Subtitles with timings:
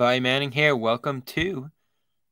[0.00, 0.74] Bobby Manning here.
[0.74, 1.70] Welcome to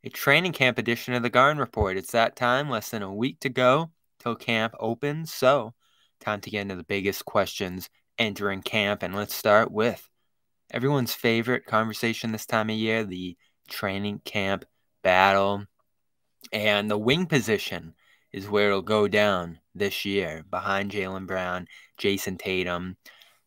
[0.03, 1.99] a training camp edition of the Garden Report.
[1.99, 3.91] It's that time, less than a week to go
[4.21, 5.35] till camp opens.
[5.35, 5.75] So,
[6.19, 9.03] time to get into the biggest questions entering camp.
[9.03, 10.09] And let's start with
[10.71, 13.37] everyone's favorite conversation this time of year the
[13.69, 14.65] training camp
[15.03, 15.67] battle.
[16.51, 17.93] And the wing position
[18.33, 21.67] is where it'll go down this year behind Jaylen Brown,
[21.99, 22.97] Jayson Tatum.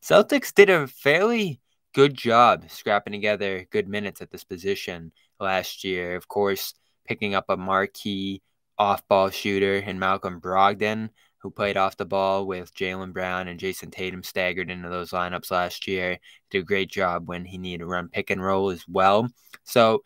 [0.03, 1.60] Celtics did a fairly
[1.93, 6.15] good job scrapping together good minutes at this position last year.
[6.15, 6.73] Of course,
[7.05, 8.41] picking up a marquee
[8.77, 13.59] off ball shooter in Malcolm Brogdon, who played off the ball with Jaylen Brown and
[13.59, 16.19] Jayson Tatum staggered into those lineups last year.
[16.49, 19.27] Did a great job when he needed to run pick and roll as well.
[19.63, 20.03] So,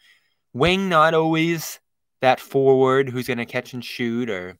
[0.53, 1.80] wing not always
[2.22, 4.58] that forward who's going to catch and shoot or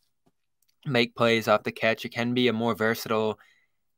[0.86, 2.06] make plays off the catch.
[2.06, 3.40] It can be a more versatile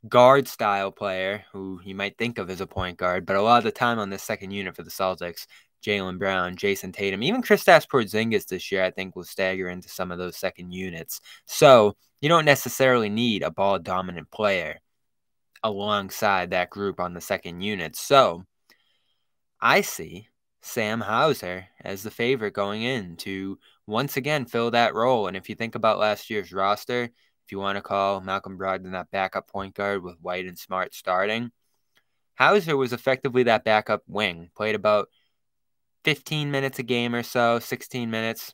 [0.09, 3.59] guard style player who you might think of as a point guard, but a lot
[3.59, 5.47] of the time on this second unit for the Celtics,
[5.85, 10.11] Jaylen Brown, Jayson Tatum, even Kristaps Porzingis this year, I think will stagger into some
[10.11, 11.21] of those second units.
[11.45, 14.79] So you don't necessarily need a ball dominant player
[15.63, 17.95] alongside that group on the second unit.
[17.95, 18.43] So
[19.61, 20.27] I see
[20.61, 25.27] Sam Hauser as the favorite going in to once again fill that role.
[25.27, 27.09] And if you think about last year's roster,
[27.47, 30.93] if you want to call Malcolm Brogdon that backup point guard with White and Smart
[30.93, 31.49] starting,
[32.37, 34.49] Hauser was effectively that backup wing.
[34.53, 35.07] Played about
[36.03, 38.53] 15 minutes a game or so, 16 minutes.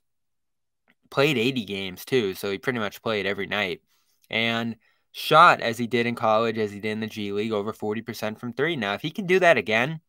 [1.09, 3.81] Played 80 games too, so he pretty much played every night.
[4.29, 4.75] And
[5.11, 8.39] shot as he did in college, as he did in the G League, over 40%
[8.39, 8.75] from three.
[8.75, 10.01] Now, if he can do that again,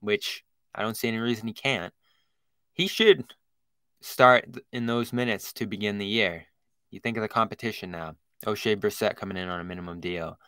[0.00, 1.92] which I don't see any reason he can't,
[2.72, 3.26] he should
[4.00, 6.46] start in those minutes to begin the year.
[6.94, 8.14] You think of the competition now.
[8.46, 10.38] Oshae Brissett coming in on a minimum deal.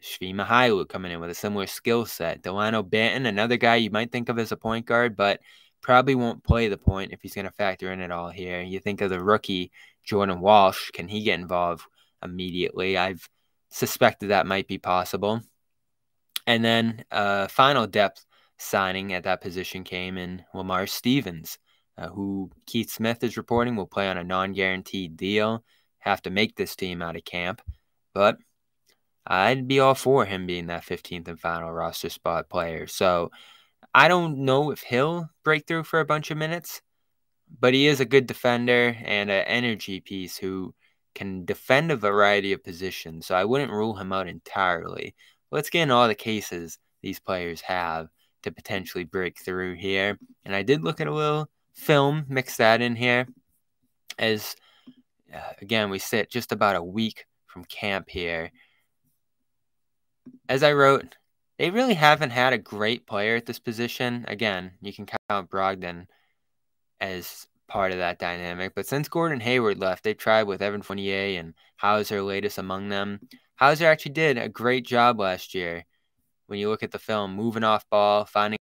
[0.00, 2.42] Svi Mykhailiuk coming in with a similar skill set.
[2.42, 5.38] Dalano Banton, another guy you might think of as a point guard, but
[5.80, 8.60] probably won't play the point if he's going to factor in it all here.
[8.60, 9.70] You think of the rookie
[10.02, 10.90] Jordan Walsh.
[10.90, 11.84] Can he get involved
[12.24, 12.98] immediately?
[12.98, 13.28] I've
[13.70, 15.42] suspected that might be possible.
[16.44, 18.24] And then uh, final depth
[18.58, 21.58] signing at that position came in Lamar Stevens
[22.02, 25.64] uh, who Keith Smith is reporting will play on a non guaranteed deal.
[26.00, 27.62] Have to make this team out of camp.
[28.12, 28.38] But
[29.26, 32.86] I'd be all for him being that 15th and final roster spot player.
[32.86, 33.30] So
[33.94, 36.82] I don't know if he'll break through for a bunch of minutes,
[37.60, 40.74] but he is a good defender and an energy piece who
[41.14, 43.26] can defend a variety of positions.
[43.26, 45.14] So I wouldn't rule him out entirely.
[45.50, 48.08] Let's get in all the cases these players have
[48.42, 50.18] to potentially break through here.
[50.44, 53.26] And I did look at a little film, mix that in here.
[54.18, 54.56] As
[55.32, 58.50] uh, again, we sit just about a week from camp here.
[60.48, 61.16] As I wrote,
[61.58, 64.24] they really haven't had a great player at this position.
[64.28, 66.06] Again, you can count Brogdon
[67.00, 68.74] as part of that dynamic.
[68.74, 73.20] But since Gordon Hayward left, they've tried with Evan Fournier and Hauser latest among them.
[73.56, 75.84] Hauser actually did a great job last year.
[76.46, 78.58] When you look at the film, moving off ball, finding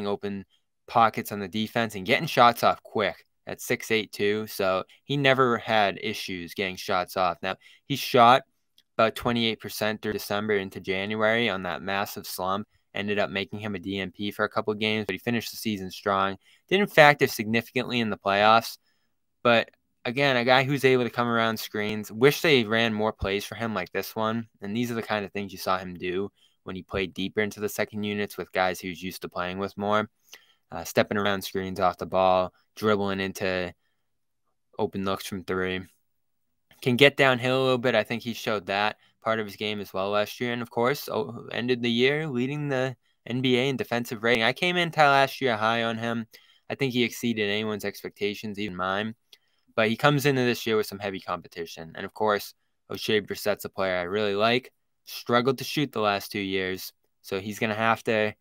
[0.00, 0.46] open
[0.90, 5.98] pockets on the defense and getting shots off quick at 6'8 So he never had
[6.02, 7.38] issues getting shots off.
[7.42, 7.56] Now
[7.86, 8.42] he shot
[8.98, 12.66] about 28% through December into January on that massive slump.
[12.92, 15.92] Ended up making him a DNP for a couple games, but he finished the season
[15.92, 16.36] strong.
[16.68, 18.78] Didn't factor significantly in the playoffs,
[19.44, 19.70] but
[20.04, 22.10] again, a guy who's able to come around screens.
[22.10, 24.48] Wish they ran more plays for him like this one.
[24.60, 26.30] And these are the kind of things you saw him do
[26.64, 29.58] when he played deeper into the second units with guys he was used to playing
[29.58, 30.08] with more
[30.72, 33.72] uh, stepping around screens off the ball, dribbling into
[34.78, 35.80] open looks from three.
[36.82, 37.94] Can get downhill a little bit.
[37.94, 40.52] I think he showed that part of his game as well last year.
[40.52, 42.96] And of course, oh, ended the year leading the
[43.28, 44.42] NBA in defensive rating.
[44.42, 46.26] I came into last year high on him.
[46.70, 49.14] I think he exceeded anyone's expectations, even mine.
[49.76, 51.92] But he comes into this year with some heavy competition.
[51.94, 52.54] And of course,
[52.90, 54.72] Oshae Brissett's a player I really like.
[55.04, 56.92] Struggled to shoot the last two years.
[57.22, 58.34] So he's going to have to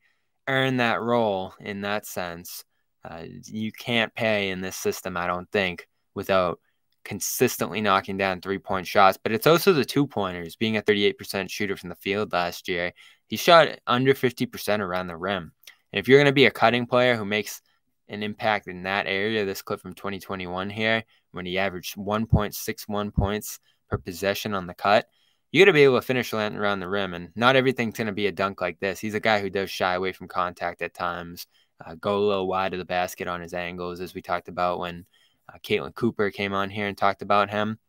[0.50, 2.66] earn that role in that sense.
[3.08, 6.60] Uh, you can't pay in this system, I don't think, without
[7.06, 11.50] consistently knocking down three point shots, but it's also the two pointers, being a 38%
[11.50, 12.92] shooter from the field last year.
[13.28, 15.54] He shot under 50% around the rim.
[15.94, 17.62] And if you're going to be a cutting player who makes
[18.10, 23.60] an impact in that area, this clip from 2021 here, when he averaged 1.61 points
[23.90, 25.08] per possession on the cut,
[25.52, 27.14] you got to be able to finish around the rim.
[27.14, 29.00] And not everything's going to be a dunk like this.
[29.00, 31.48] He's a guy who does shy away from contact at times,
[31.84, 34.80] uh, go a little wide of the basket on his angles, as we talked about
[34.80, 35.06] when
[35.52, 37.80] uh, Caitlin Cooper came on here and talked about him.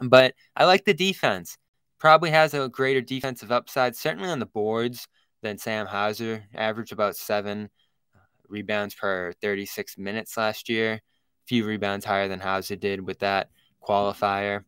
[0.00, 1.56] But I like the defense.
[1.98, 5.06] Probably has a greater defensive upside, certainly on the boards
[5.42, 6.44] than Sam Hauser.
[6.52, 7.70] Averaged about seven
[8.14, 8.18] uh,
[8.48, 10.94] rebounds per 36 minutes last year.
[10.94, 11.00] A
[11.46, 13.50] few rebounds higher than Hauser did with that
[13.80, 14.64] qualifier.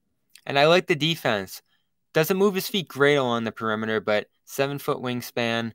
[0.47, 1.61] And I like the defense.
[2.15, 5.73] Doesn't move his feet great along the perimeter, but seven foot wingspan,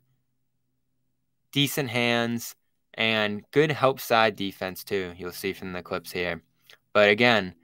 [1.52, 2.56] decent hands,
[2.94, 5.12] and good help side defense too.
[5.16, 6.42] You'll see from the clips here.
[6.94, 7.54] But again,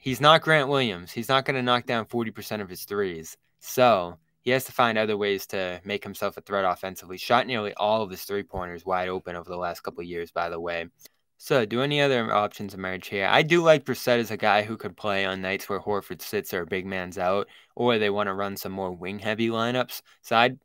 [0.00, 1.12] he's not Grant Williams.
[1.12, 3.36] He's not going to knock down 40% of his threes.
[3.60, 7.18] So he has to find other ways to make himself a threat offensively.
[7.18, 10.30] Shot nearly all of his three pointers wide open over the last couple of years,
[10.30, 10.86] by the way.
[11.44, 13.26] So, do any other options emerge here?
[13.30, 16.54] I do like Brissett as a guy who could play on nights where Horford sits
[16.54, 20.00] or big man's out, or they want to run some more wing heavy lineups.
[20.22, 20.58] So, I'd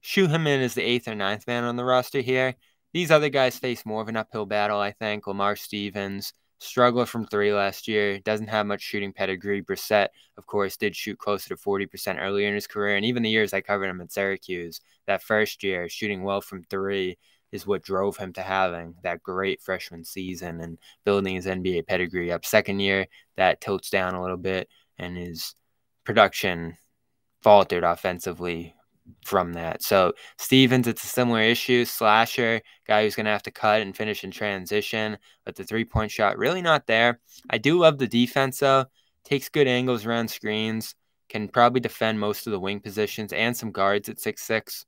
[0.00, 2.54] shoe him in as the eighth or ninth man on the roster here.
[2.94, 5.26] These other guys face more of an uphill battle, I think.
[5.26, 9.62] Lamar Stevens, struggled from three last year, doesn't have much shooting pedigree.
[9.62, 10.08] Brissett,
[10.38, 12.96] of course, did shoot closer to 40% earlier in his career.
[12.96, 16.64] And even the years I covered him at Syracuse, that first year, shooting well from
[16.64, 17.18] three
[17.52, 22.32] is what drove him to having that great freshman season and building his NBA pedigree
[22.32, 22.44] up.
[22.44, 23.06] Second year,
[23.36, 24.68] that tilts down a little bit,
[24.98, 25.54] and his
[26.04, 26.76] production
[27.42, 28.74] faltered offensively
[29.24, 29.82] from that.
[29.82, 31.84] So Stevens, it's a similar issue.
[31.84, 35.84] Slasher, guy who's going to have to cut and finish in transition, but the three
[35.84, 37.20] point shot really not there.
[37.50, 38.86] I do love the defense though.
[39.24, 40.94] Takes good angles around screens.
[41.28, 44.86] Can probably defend most of the wing positions and some guards at six six.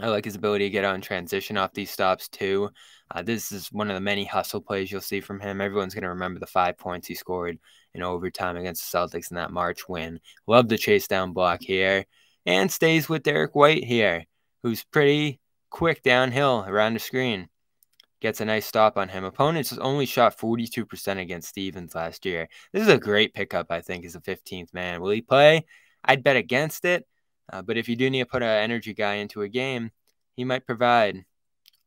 [0.00, 2.70] I like his ability to get and transition off these stops too.
[3.10, 5.60] Uh, this is one of the many hustle plays you'll see from him.
[5.60, 7.58] Everyone's going to remember the five points he scored
[7.92, 10.18] in overtime against the Celtics in that March win.
[10.46, 12.06] Love the chase down block here
[12.46, 14.24] and stays with Derrick White here,
[14.62, 17.48] who's pretty quick downhill around the screen.
[18.20, 19.24] Gets a nice stop on him.
[19.24, 22.48] Opponents only shot 42% against Stevens last year.
[22.72, 25.00] This is a great pickup, I think, as a 15th man.
[25.00, 25.66] Will he play?
[26.04, 27.06] I'd bet against it.
[27.52, 29.90] Uh, but if you do need to put an energy guy into a game,
[30.34, 31.24] he might provide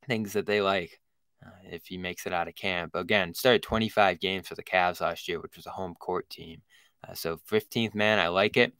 [0.07, 1.01] things that they like
[1.45, 2.95] uh, if he makes it out of camp.
[2.95, 6.61] Again, started 25 games for the Cavs last year, which was a home court team.
[7.07, 8.73] Uh, so 15th man, I like it.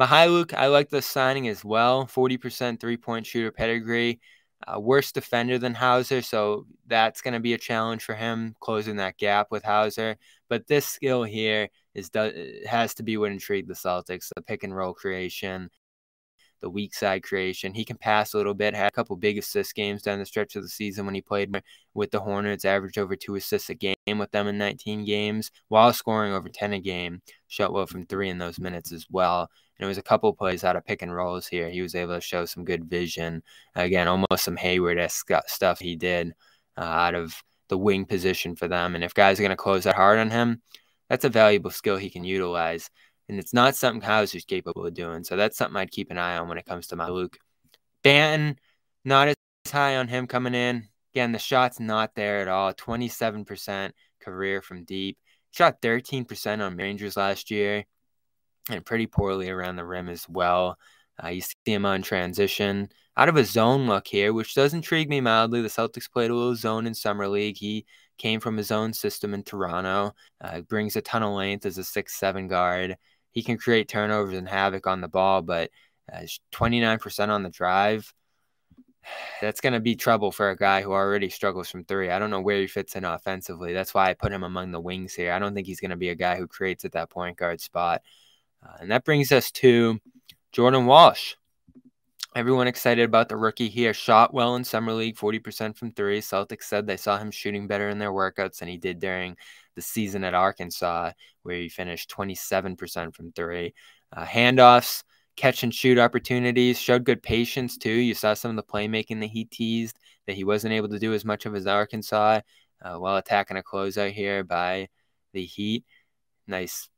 [0.00, 2.06] Mykhailiuk, I like the signing as well.
[2.06, 4.20] 40% three point shooter pedigree.
[4.64, 8.94] Uh, worse defender than Hauser, so that's going to be a challenge for him closing
[8.96, 10.16] that gap with Hauser.
[10.48, 12.10] But this skill here is
[12.68, 15.68] has to be what intrigued the Celtics: the pick and roll creation,
[16.62, 17.74] the weak side creation.
[17.74, 18.74] He can pass a little bit.
[18.74, 21.54] Had a couple big assist games down the stretch of the season when he played
[21.92, 22.64] with the Hornets.
[22.64, 26.72] Averaged over two assists a game with them in 19 games, while scoring over 10
[26.72, 27.20] a game.
[27.48, 29.50] Shot well from three in those minutes as well.
[29.78, 31.68] And it was a couple plays out of pick and rolls here.
[31.68, 33.42] He was able to show some good vision.
[33.74, 36.32] Again, almost some Hayward esque stuff he did
[36.78, 37.34] uh, out of
[37.68, 38.94] the wing position for them.
[38.94, 40.62] And if guys are going to close that hard on him,
[41.08, 42.90] that's a valuable skill he can utilize.
[43.28, 45.24] And it's not something Hauser's capable of doing.
[45.24, 47.36] So that's something I'd keep an eye on when it comes to Mykhailiuk.
[48.04, 48.56] Banton,
[49.04, 49.36] not as
[49.70, 50.88] high on him coming in.
[51.14, 52.72] Again, the shot's not there at all.
[52.72, 55.18] 27% career from deep.
[55.50, 57.84] Shot 13% on Rangers last year
[58.70, 60.78] and pretty poorly around the rim as well.
[61.22, 65.10] Uh, you see him on transition out of a zone look here, which does intrigue
[65.10, 65.60] me mildly.
[65.60, 67.58] The Celtics played a little zone in summer league.
[67.58, 67.84] He
[68.16, 70.14] came from his own system in Toronto.
[70.40, 72.96] Uh, brings a ton of length as a six-seven guard
[73.32, 75.70] he can create turnovers and havoc on the ball, but
[76.12, 76.20] uh,
[76.52, 78.12] 29% on the drive.
[79.40, 82.10] That's going to be trouble for a guy who already struggles from three.
[82.10, 83.72] I don't know where he fits in offensively.
[83.72, 85.32] That's why I put him among the wings here.
[85.32, 87.60] I don't think he's going to be a guy who creates at that point guard
[87.60, 88.02] spot.
[88.64, 89.98] Uh, and that brings us to
[90.52, 91.34] Jordan Walsh.
[92.34, 93.92] Everyone excited about the rookie here.
[93.92, 96.20] Shot well in summer league, 40% from three.
[96.20, 99.36] Celtics said they saw him shooting better in their workouts than he did during
[99.74, 101.12] the season at Arkansas,
[101.42, 103.74] where he finished 27% from three.
[104.14, 105.02] Uh, handoffs,
[105.36, 107.90] catch and shoot opportunities, showed good patience too.
[107.90, 111.14] You saw some of the playmaking that he teased that he wasn't able to do
[111.14, 112.40] as much of as Arkansas
[112.82, 114.88] uh, while attacking a closeout here by
[115.32, 115.84] the Heat.
[116.46, 116.88] Nice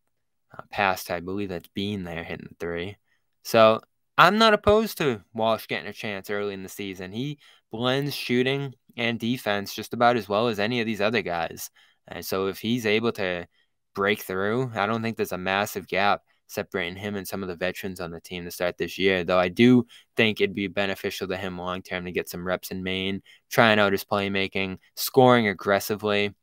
[0.57, 2.97] uh, pass to, I believe that's Bean there hitting the three.
[3.43, 3.81] So
[4.17, 7.13] I'm not opposed to Walsh getting a chance early in the season.
[7.13, 7.39] He
[7.71, 11.71] blends shooting and defense just about as well as any of these other guys.
[12.09, 13.47] And so if he's able to
[13.95, 14.73] break through.
[14.75, 18.11] I don't think there's a massive gap separating him and some of the veterans on
[18.11, 19.25] the team to start this year.
[19.25, 22.71] Though I do think it'd be beneficial to him long term to get some reps
[22.71, 26.35] in Maine, trying out his playmaking, scoring aggressively,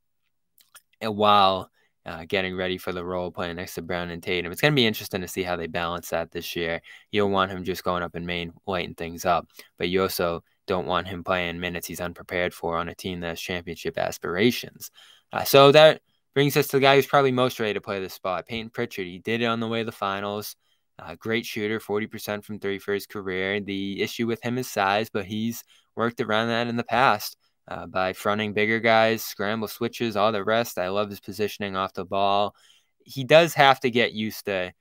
[1.00, 1.70] and while
[2.04, 4.52] uh, getting ready for the role playing next to Brown and Tatum.
[4.52, 6.82] It's going to be interesting to see how they balance that this year.
[7.12, 10.44] You don't want him just going up in Maine, lighting things up, but you also
[10.66, 14.90] don't want him playing minutes he's unprepared for on a team that has championship aspirations.
[15.34, 16.02] Uh, so that
[16.34, 19.06] brings us to the guy who's probably most ready to play this spot, Payton Pritchard.
[19.06, 20.56] He did it on the way to the finals.
[21.00, 23.60] Uh, great shooter, 40% from three for his career.
[23.60, 25.64] The issue with him is size, but he's
[25.96, 30.44] worked around that in the past uh, by fronting bigger guys, scramble switches, all the
[30.44, 30.78] rest.
[30.78, 32.56] I love his positioning off the ball.
[33.04, 34.74] He does have to get used to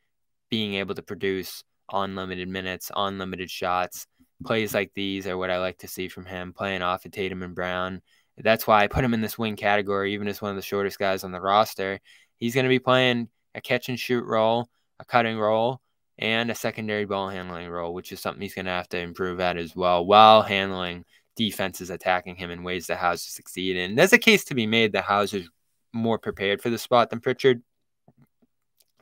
[0.50, 4.06] being able to produce unlimited minutes, unlimited shots.
[4.44, 7.42] Plays like these are what I like to see from him, playing off of Tatum
[7.42, 8.02] and Brown.
[8.42, 10.98] That's why I put him in this wing category, even as one of the shortest
[10.98, 12.00] guys on the roster.
[12.36, 14.68] He's going to be playing a catch and shoot role,
[14.98, 15.80] a cutting role,
[16.18, 19.40] and a secondary ball handling role, which is something he's going to have to improve
[19.40, 21.04] at as well, while handling
[21.36, 23.76] defenses attacking him in ways that Hauser succeed.
[23.76, 25.48] And there's a case to be made that Hauser's
[25.92, 27.62] more prepared for the spot than Pritchard,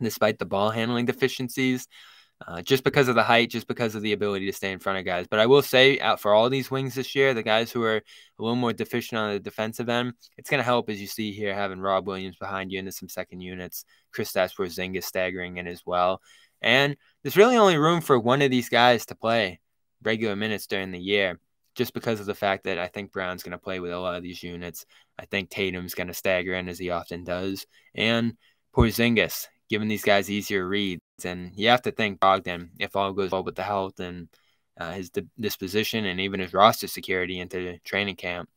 [0.00, 1.88] despite the ball handling deficiencies
[2.46, 4.98] uh, just because of the height, just because of the ability to stay in front
[4.98, 5.26] of guys.
[5.28, 7.96] But I will say, out for all these wings this year, the guys who are
[7.96, 8.02] a
[8.38, 11.54] little more deficient on the defensive end, it's going to help as you see here
[11.54, 13.84] having Rob Williams behind you into some second units,
[14.16, 16.20] Kristaps Porzingis staggering in as well,
[16.62, 19.60] and there's really only room for one of these guys to play
[20.02, 21.38] regular minutes during the year.
[21.74, 24.16] Just because of the fact that I think Brown's going to play with a lot
[24.16, 24.84] of these units.
[25.16, 27.66] I think Tatum's going to stagger in as he often does.
[27.94, 28.36] And
[28.74, 31.02] Porzingis, giving these guys easier reads.
[31.24, 34.28] And you have to think Brogdon, if all goes well with the health and
[34.78, 38.48] uh, his disposition and even his roster security into training camp,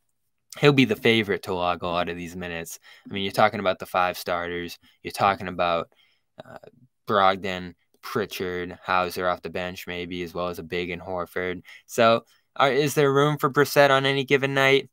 [0.59, 2.79] he'll be the favorite to log a lot of these minutes.
[3.09, 4.77] I mean, you're talking about the five starters.
[5.01, 5.89] You're talking about
[6.43, 6.57] uh,
[7.07, 11.61] Brogdon, Pritchard, Hauser off the bench, maybe as well as a big and Horford.
[11.85, 12.25] So,
[12.59, 14.89] uh, is there room for Brissett on any given night?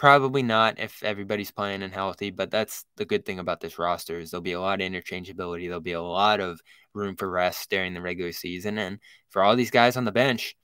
[0.00, 4.18] Probably not if everybody's playing and healthy, but that's the good thing about this roster
[4.18, 5.66] is there'll be a lot of interchangeability.
[5.66, 6.58] There'll be a lot of
[6.94, 8.78] room for rest during the regular season.
[8.78, 10.56] And for all these guys on the bench,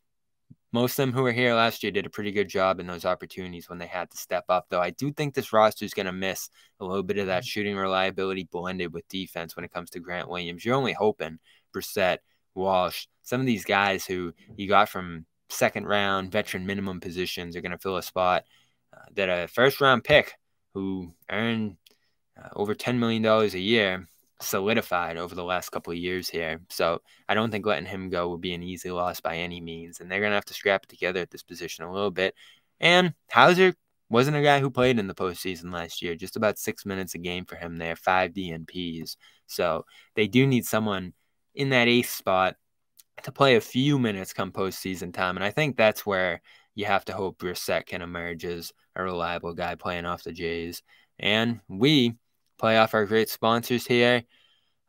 [0.72, 3.04] most of them who were here last year did a pretty good job in those
[3.04, 4.68] opportunities when they had to step up.
[4.70, 6.48] Though I do think this roster is going to miss
[6.80, 7.46] a little bit of that mm-hmm.
[7.46, 10.64] shooting reliability blended with defense when it comes to Grant Williams.
[10.64, 11.40] You're only hoping
[11.74, 12.20] Brissett,
[12.54, 17.60] Walsh, some of these guys who you got from second round veteran minimum positions are
[17.60, 18.44] going to fill a spot
[19.14, 20.34] that a first round pick
[20.74, 21.76] who earned
[22.36, 24.06] uh, over $10 million a year
[24.40, 26.60] solidified over the last couple of years here.
[26.68, 30.00] So I don't think letting him go would be an easy loss by any means.
[30.00, 32.34] And they're going to have to scrap it together at this position a little bit.
[32.80, 33.74] And Hauser
[34.08, 37.18] wasn't a guy who played in the postseason last year, just about six minutes a
[37.18, 39.16] game for him there, five DNPs.
[39.46, 39.84] So
[40.14, 41.14] they do need someone
[41.54, 42.56] in that eighth spot
[43.22, 45.36] to play a few minutes come postseason time.
[45.36, 46.42] And I think that's where
[46.74, 50.82] you have to hope Brissett can emerge as a reliable guy playing off the Jays.
[51.18, 52.14] And we
[52.58, 54.24] play off our great sponsors here.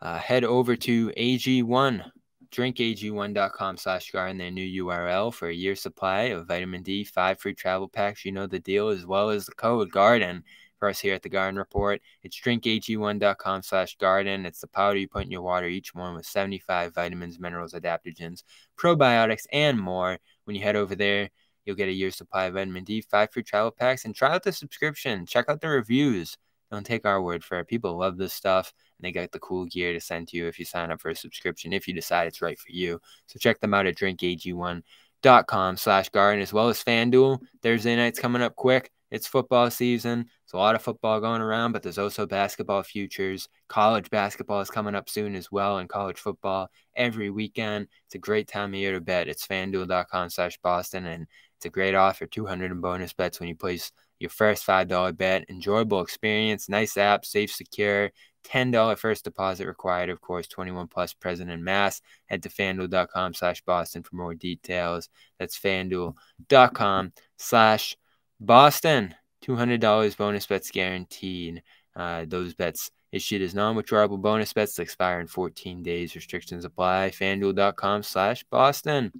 [0.02, 2.04] Uh, head over to AG1,
[2.52, 7.56] drinkag1.com slash garden, their new URL for a year supply of vitamin D, five free
[7.56, 8.24] travel packs.
[8.24, 10.44] You know the deal, as well as the code GARDEN
[10.78, 12.02] for us here at the Garden Report.
[12.24, 14.46] It's drinkag1.com slash garden.
[14.46, 18.44] It's the powder you put in your water each morning with 75 vitamins, minerals, adaptogens,
[18.80, 20.20] probiotics, and more.
[20.46, 21.30] When you head over there,
[21.68, 24.44] You'll get a year's supply of vitamin D, five free travel packs, and try out
[24.44, 25.26] the subscription.
[25.26, 26.38] Check out the reviews.
[26.72, 27.68] Don't take our word for it.
[27.68, 30.60] People love this stuff, and they got the cool gear to send to you if
[30.60, 33.02] you sign up for a subscription, if you decide it's right for you.
[33.26, 37.40] So check them out at drinkag1.com slash garden, as well as FanDuel.
[37.62, 38.90] Thursday night's coming up quick.
[39.10, 40.20] It's football season.
[40.20, 43.48] There's a lot of football going around, but there's also basketball futures.
[43.70, 47.88] College basketball is coming up soon as well, and college football every weekend.
[48.06, 49.30] It's a great time of year to bet.
[49.30, 53.56] It's fanduel.com slash Boston, and it's a great offer 200 in bonus bets when you
[53.56, 55.50] place your first $5 bet.
[55.50, 58.12] Enjoyable experience, nice app, safe, secure.
[58.46, 62.02] $10 first deposit required, of course, 21 plus present in mass.
[62.28, 65.10] Head to fanduel.com slash Boston for more details.
[65.40, 67.98] That's fanduel.com slash
[68.40, 69.16] Boston.
[69.44, 71.64] $200 bonus bets guaranteed.
[71.96, 76.16] Uh, those bets issued as non-withdrawable bonus bets that expire in 14 days.
[76.16, 77.10] Restrictions apply.
[77.10, 79.12] FanDuel.com slash Boston.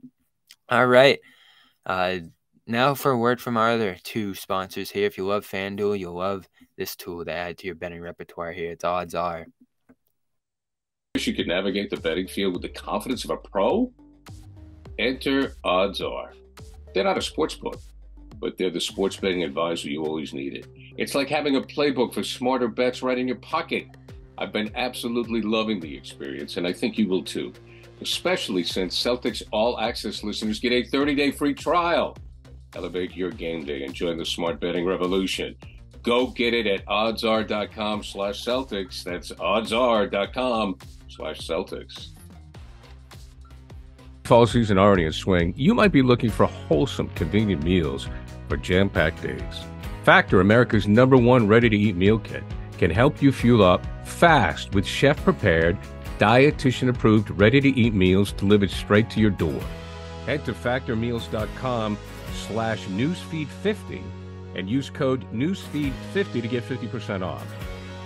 [0.70, 1.20] All right.
[1.88, 2.20] Uh,
[2.68, 5.08] now for a word from our other two sponsors here.
[5.08, 8.72] If you love FanDuel, you'll love this tool to add to your betting repertoire here.
[8.72, 9.48] It's odds are.
[11.16, 13.92] Wish you could navigate the betting field with the confidence of a pro?
[15.00, 16.34] Enter Odds-R.
[16.94, 17.80] They're not a sports book,
[18.40, 20.68] but they're the sports betting advisor you always needed.
[20.98, 23.88] It's like having a playbook for smarter bets right in your pocket.
[24.38, 27.54] I've been absolutely loving the experience, and I think you will too,
[28.02, 32.16] especially since Celtics All Access listeners get a 30 day free trial.
[32.76, 35.56] Elevate your game day and join the smart betting revolution.
[36.04, 39.04] Go get it at oddsr.com slash Celtics.
[39.04, 40.78] That's oddsr.com
[41.10, 42.10] slash Celtics.
[44.24, 48.10] Fall season already in swing, you might be looking for wholesome, convenient meals
[48.50, 49.42] for jam packed days.
[50.04, 52.44] Factor, America's number one ready to eat meal kit
[52.78, 55.78] can help you fuel up fast with chef prepared,
[56.18, 59.62] dietitian approved, ready to eat meals delivered straight to your door.
[60.26, 61.98] Head to factormeals.com
[62.34, 64.04] slash newsfeed50
[64.56, 67.46] and use code newsfeed50 to get 50% off.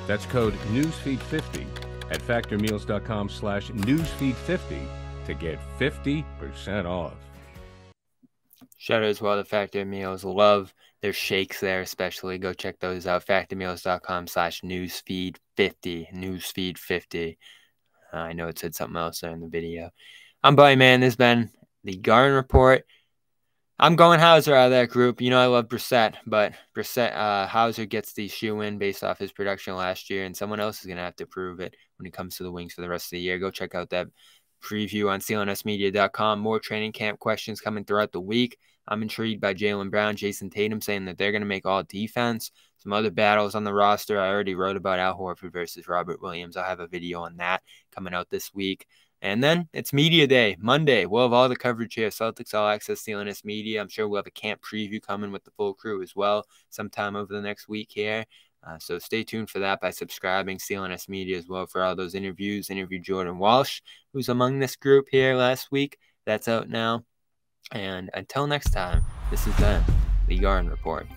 [0.07, 1.65] That's code newsfeed50
[2.11, 4.87] at factormeals.com slash newsfeed50
[5.25, 7.13] to get 50% off.
[8.77, 10.23] Shout out as well to Factor Meals.
[10.23, 12.37] Love their shakes there, especially.
[12.37, 13.25] Go check those out.
[13.25, 15.35] Factormeals.com slash newsfeed50.
[16.13, 17.37] Newsfeed50.
[18.13, 19.91] Uh, I know it said something else there in the video.
[20.43, 20.99] I'm Buddy Man.
[20.99, 21.49] This has been
[21.83, 22.85] the Garden Report.
[23.79, 25.21] I'm going Hauser out of that group.
[25.21, 29.17] You know I love Brissett, but Brissett uh, Hauser gets the shoe in based off
[29.17, 32.13] his production last year, and someone else is gonna have to prove it when it
[32.13, 33.39] comes to the wings for the rest of the year.
[33.39, 34.07] Go check out that
[34.61, 36.39] preview on clnsmedia.com.
[36.39, 38.57] More training camp questions coming throughout the week.
[38.87, 42.51] I'm intrigued by Jaylen Brown, Jayson Tatum saying that they're going to make all defense.
[42.77, 44.19] Some other battles on the roster.
[44.19, 46.57] I already wrote about Al Horford versus Robert Williams.
[46.57, 48.87] I'll have a video on that coming out this week.
[49.21, 51.05] And then it's media day, Monday.
[51.05, 52.09] We'll have all the coverage here.
[52.09, 53.79] Celtics All Access, CLNS Media.
[53.79, 57.15] I'm sure we'll have a camp preview coming with the full crew as well sometime
[57.15, 58.25] over the next week here.
[58.65, 62.15] Uh, so stay tuned for that by subscribing CLNS Media as well for all those
[62.15, 62.69] interviews.
[62.69, 63.81] Interview Jordan Walsh,
[64.13, 65.97] who's among this group here last week.
[66.25, 67.03] That's out now.
[67.71, 69.83] And until next time, this been
[70.27, 71.07] the Garden Report.